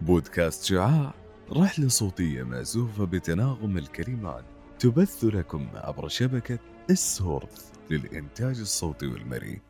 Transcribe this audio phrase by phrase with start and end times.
[0.00, 1.14] بودكاست شعاع
[1.52, 4.44] رحلة صوتية مأزوفة بتناغم الكلمات
[4.78, 6.58] تبث لكم عبر شبكة
[6.90, 9.60] السورث للإنتاج الصوتي والمرئي.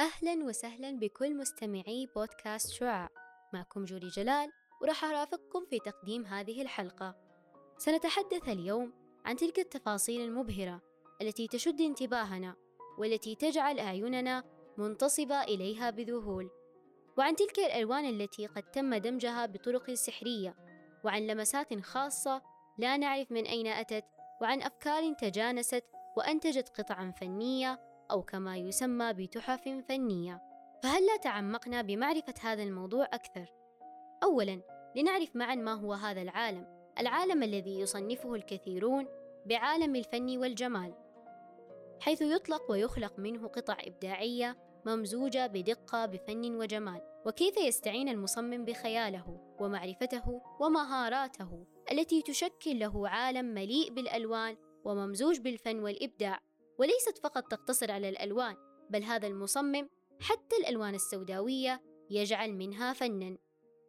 [0.00, 3.08] أهلا وسهلا بكل مستمعي بودكاست شعاع.
[3.54, 7.14] معكم جوري جلال وراح أرافقكم في تقديم هذه الحلقة.
[7.78, 8.92] سنتحدث اليوم
[9.24, 10.80] عن تلك التفاصيل المبهرة
[11.20, 12.54] التي تشد انتباهنا
[12.98, 14.44] والتي تجعل أعيننا
[14.78, 16.50] منتصبة إليها بذهول.
[17.18, 20.56] وعن تلك الألوان التي قد تم دمجها بطرق سحرية
[21.04, 22.42] وعن لمسات خاصة
[22.78, 24.04] لا نعرف من أين أتت
[24.40, 25.84] وعن أفكار تجانست
[26.16, 30.42] وأنتجت قطعا فنية أو كما يسمى بتحف فنية.
[30.82, 33.46] فهلا تعمقنا بمعرفة هذا الموضوع أكثر؟
[34.22, 36.66] أولا لنعرف معا ما هو هذا العالم.
[36.98, 39.06] العالم الذي يصنفه الكثيرون
[39.46, 40.94] بعالم الفن والجمال
[42.00, 47.00] حيث يطلق ويخلق منه قطع إبداعية ممزوجة بدقة بفن وجمال.
[47.26, 56.40] وكيف يستعين المصمم بخياله ومعرفته ومهاراته التي تشكل له عالم مليء بالألوان وممزوج بالفن والإبداع؟
[56.78, 58.56] وليست فقط تقتصر على الألوان
[58.90, 59.88] بل هذا المصمم
[60.20, 63.36] حتى الألوان السوداوية يجعل منها فنا.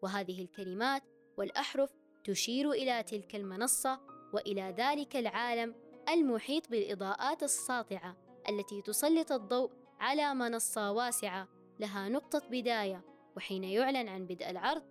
[0.04, 1.04] وهذه الكلمات
[1.38, 1.92] والأحرف
[2.24, 4.00] تشير إلى تلك المنصة
[4.34, 5.76] وإلى ذلك العالم
[6.10, 8.18] المحيط بالإضاءات الساطعة
[8.50, 11.48] التي تسلط الضوء على منصة واسعة
[11.80, 13.06] لها نقطة بداية
[13.38, 14.84] وحين يعلن عن بدء العرض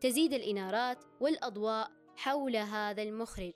[0.00, 3.52] تزيد الإنارات والأضواء حول هذا المخرج.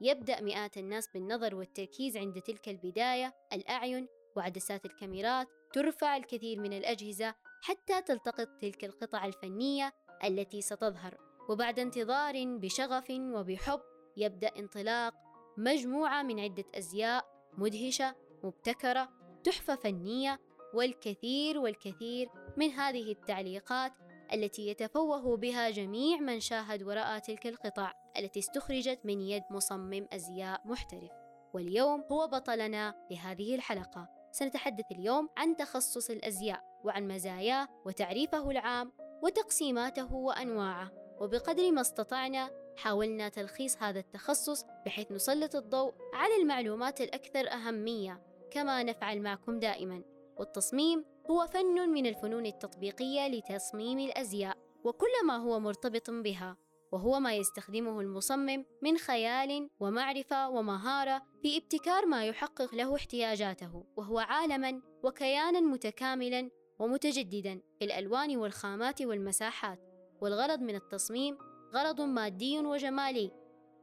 [0.00, 7.34] يبدأ مئات الناس بالنظر والتركيز عند تلك البداية الأعين وعدسات الكاميرات ترفع الكثير من الأجهزة
[7.62, 9.92] حتى تلتقط تلك القطع الفنية
[10.24, 11.16] التي ستظهر.
[11.48, 13.80] وبعد انتظار بشغف وبحب
[14.16, 15.14] يبدأ انطلاق
[15.56, 17.24] مجموعة من عدة أزياء
[17.58, 19.08] مدهشة مبتكرة
[19.44, 20.40] تحفة فنية
[20.74, 23.92] والكثير والكثير من هذه التعليقات
[24.32, 30.60] التي يتفوه بها جميع من شاهد ورأى تلك القطع التي استخرجت من يد مصمم أزياء
[30.64, 31.10] محترف.
[31.54, 34.08] واليوم هو بطلنا لهذه الحلقة.
[34.32, 40.90] سنتحدث اليوم عن تخصص الأزياء وعن مزاياه وتعريفه العام وتقسيماته وأنواعه.
[41.20, 48.82] وبقدر ما استطعنا حاولنا تلخيص هذا التخصص بحيث نسلط الضوء على المعلومات الأكثر أهمية كما
[48.82, 50.02] نفعل معكم دائما.
[50.36, 56.56] والتصميم هو فن من الفنون التطبيقية لتصميم الأزياء وكل ما هو مرتبط بها
[56.92, 64.18] وهو ما يستخدمه المصمم من خيال ومعرفة ومهارة في ابتكار ما يحقق له احتياجاته وهو
[64.18, 66.50] عالما وكيانا متكاملا
[66.82, 69.78] ومتجددا في الألوان والخامات والمساحات
[70.20, 71.38] والغرض من التصميم
[71.74, 73.30] غرض مادي وجمالي.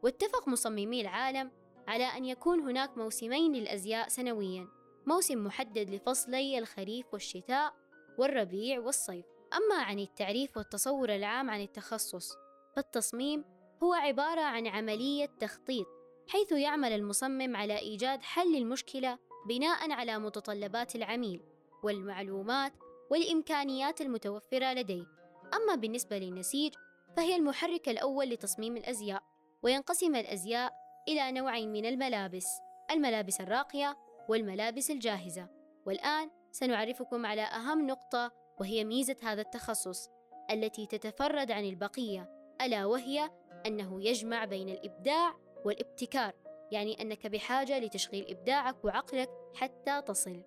[0.04, 1.52] واتفق مصممي العالم
[1.88, 4.68] على أن يكون هناك موسمين للأزياء سنويا.
[5.08, 7.74] موسم محدد لفصلي الخريف والشتاء
[8.18, 9.26] والربيع والصيف.
[9.54, 12.34] أما عن التعريف والتصور العام عن التخصص
[12.76, 13.46] فالتصميم
[13.84, 15.88] هو عبارة عن عملية تخطيط
[16.28, 21.42] حيث يعمل المصمم على إيجاد حل المشكلة بناء على متطلبات العميل
[21.84, 22.74] والمعلومات
[23.10, 25.06] والإمكانيات المتوفرة لديه.
[25.54, 26.74] أما بالنسبة للنسيج
[27.18, 29.24] فهي المحرك الأول لتصميم الأزياء
[29.64, 30.74] وينقسم الأزياء
[31.08, 32.48] إلى نوعين من الملابس
[32.92, 33.98] الملابس الراقية
[34.30, 35.48] والملابس الجاهزة.
[35.86, 40.10] والآن سنعرفكم على أهم نقطة وهي ميزة هذا التخصص
[40.52, 42.30] التي تتفرد عن البقية
[42.62, 43.30] ألا وهي
[43.66, 46.34] أنه يجمع بين الإبداع والابتكار
[46.72, 50.44] يعني أنك بحاجة لتشغيل إبداعك وعقلك حتى تصل.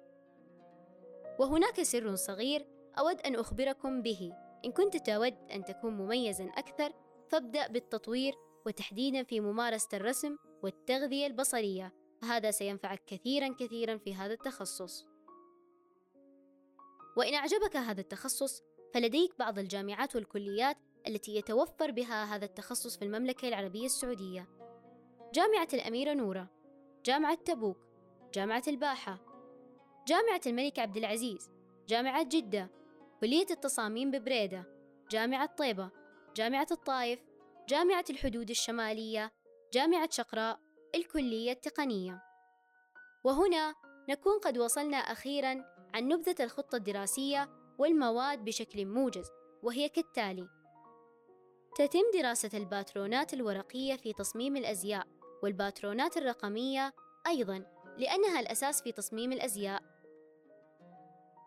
[1.38, 2.66] وهناك سر صغير
[2.98, 4.32] أود أن أخبركم به.
[4.65, 6.93] إن كنت تود أن تكون مميزا أكثر
[7.28, 8.34] فابدأ بالتطوير
[8.66, 11.93] وتحديدا في ممارسة الرسم والتغذية البصرية.
[12.22, 15.06] فهذا سينفعك كثيرا كثيرا في هذا التخصص.
[17.16, 18.62] وإن أعجبك هذا التخصص
[18.94, 20.76] فلديك بعض الجامعات والكليات
[21.06, 24.49] التي يتوفر بها هذا التخصص في المملكة العربية السعودية.
[25.34, 26.49] جامعة الأميرة نورة
[27.05, 27.79] جامعة تبوك
[28.34, 29.31] جامعة الباحة
[30.06, 31.50] جامعة الملك عبد العزيز
[31.88, 32.70] جامعة جدة
[33.20, 34.64] كلية التصاميم ببريدة
[35.10, 35.90] جامعة طيبة
[36.37, 37.20] جامعة الطائف
[37.69, 39.32] جامعة الحدود الشمالية
[39.72, 40.60] جامعة شقراء
[40.94, 42.22] الكلية التقنية.
[43.25, 43.75] وهنا
[44.08, 45.64] نكون قد وصلنا أخيرا
[45.94, 47.48] عن نبذة الخطة الدراسية
[47.78, 49.31] والمواد بشكل موجز
[49.62, 50.48] وهي كالتالي
[51.75, 55.06] تتم دراسة الباترونات الورقية في تصميم الأزياء
[55.43, 56.93] والباترونات الرقمية
[57.26, 57.64] أيضا
[57.98, 59.92] لأنها الأساس في تصميم الأزياء.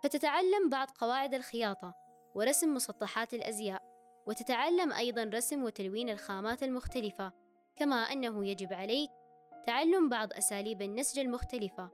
[0.06, 1.96] فتتعلم بعض قواعد الخياطة
[2.36, 3.82] ورسم مسطحات الأزياء
[4.28, 7.32] وتتعلم أيضا رسم وتلوين الخامات المختلفة
[7.76, 9.10] كما أنه يجب عليك
[9.66, 11.90] تعلم بعض أساليب النسج المختلفة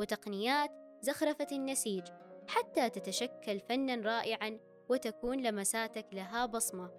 [0.00, 0.70] وتقنيات
[1.00, 2.02] زخرفة النسيج
[2.48, 4.58] حتى تتشكل فنًا رائعًا
[4.88, 6.90] وتكون لمساتك لها بصمة.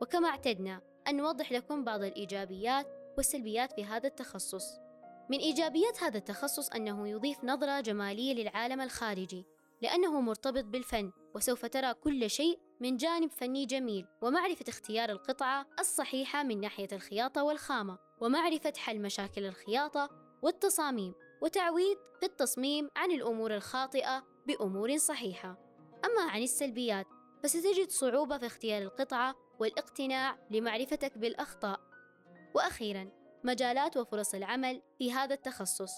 [0.00, 2.86] وكما اعتدنا أن نوضح لكم بعض الإيجابيات
[3.16, 4.85] والسلبيات في هذا التخصص.
[5.30, 9.44] من إيجابيات هذا التخصص أنه يضيف نظرة جمالية للعالم الخارجي،
[9.82, 16.42] لأنه مرتبط بالفن، وسوف ترى كل شيء من جانب فني جميل، ومعرفة اختيار القطعة الصحيحة
[16.42, 20.10] من ناحية الخياطة والخامة، ومعرفة حل مشاكل الخياطة
[20.42, 25.58] والتصاميم، وتعويض في التصميم عن الأمور الخاطئة بأمور صحيحة.
[26.04, 27.06] أما عن السلبيات
[27.42, 31.80] فستجد صعوبة في اختيار القطعة والإقتناع لمعرفتك بالأخطاء.
[32.54, 35.92] وأخيرا مجالات وفرص العمل في هذا التخصص.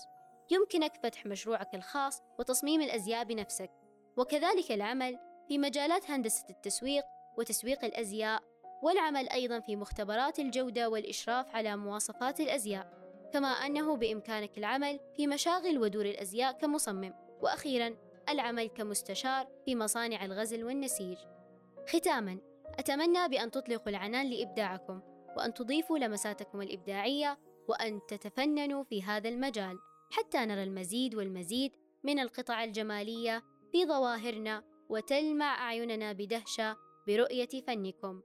[0.50, 3.70] يمكنك فتح مشروعك الخاص وتصميم الأزياء بنفسك.
[4.16, 5.18] وكذلك العمل
[5.48, 7.04] في مجالات هندسة التسويق
[7.38, 8.42] وتسويق الأزياء
[8.82, 12.92] والعمل أيضا في مختبرات الجودة والإشراف على مواصفات الأزياء.
[13.32, 17.14] كما أنه بإمكانك العمل في مشاغل ودور الأزياء كمصمم.
[17.40, 17.96] وأخيرا
[18.28, 21.18] العمل كمستشار في مصانع الغزل والنسيج.
[21.88, 22.38] ختاما
[22.78, 25.17] أتمنى بأن تطلقوا العنان لإبداعكم.
[25.38, 27.38] وأن تضيفوا لمساتكم الإبداعية
[27.68, 29.78] وأن تتفننوا في هذا المجال
[30.10, 31.72] حتى نرى المزيد والمزيد
[32.04, 33.42] من القطع الجمالية
[33.72, 36.76] في ظواهرنا وتلمع أعيننا بدهشة
[37.06, 38.22] برؤية فنكم.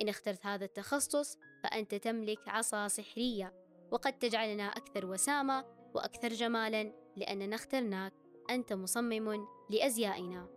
[0.00, 3.52] إن اخترت هذا التخصص فأنت تملك عصا سحرية
[3.90, 5.64] وقد تجعلنا أكثر وسامة
[5.94, 8.12] وأكثر جمالا لأننا اخترناك.
[8.50, 10.55] أنت مصمم لأزيائنا.